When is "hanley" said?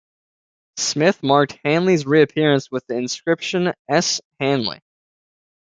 4.39-4.79